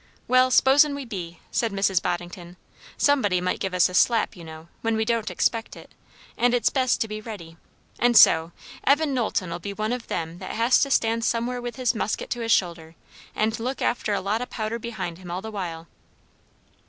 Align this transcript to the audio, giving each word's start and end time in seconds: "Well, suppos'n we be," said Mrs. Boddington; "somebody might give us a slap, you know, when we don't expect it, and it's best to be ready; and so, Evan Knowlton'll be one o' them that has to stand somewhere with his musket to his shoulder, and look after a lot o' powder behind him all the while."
"Well, 0.27 0.49
suppos'n 0.49 0.95
we 0.95 1.05
be," 1.05 1.41
said 1.51 1.71
Mrs. 1.71 2.01
Boddington; 2.01 2.57
"somebody 2.97 3.39
might 3.39 3.59
give 3.59 3.75
us 3.75 3.87
a 3.87 3.93
slap, 3.93 4.35
you 4.35 4.43
know, 4.43 4.67
when 4.81 4.95
we 4.97 5.05
don't 5.05 5.29
expect 5.29 5.75
it, 5.75 5.91
and 6.35 6.55
it's 6.55 6.71
best 6.71 6.99
to 7.01 7.07
be 7.07 7.21
ready; 7.21 7.55
and 7.99 8.17
so, 8.17 8.51
Evan 8.83 9.13
Knowlton'll 9.13 9.59
be 9.59 9.73
one 9.73 9.93
o' 9.93 9.99
them 9.99 10.39
that 10.39 10.53
has 10.55 10.81
to 10.81 10.89
stand 10.89 11.23
somewhere 11.23 11.61
with 11.61 11.75
his 11.75 11.93
musket 11.93 12.31
to 12.31 12.39
his 12.41 12.51
shoulder, 12.51 12.95
and 13.35 13.59
look 13.59 13.79
after 13.79 14.15
a 14.15 14.21
lot 14.21 14.41
o' 14.41 14.47
powder 14.47 14.79
behind 14.79 15.19
him 15.19 15.29
all 15.29 15.43
the 15.43 15.51
while." 15.51 15.85